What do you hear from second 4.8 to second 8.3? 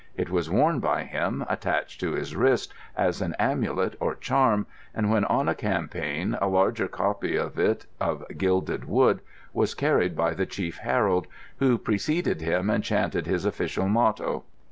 and when on a campaign a larger copy of it, of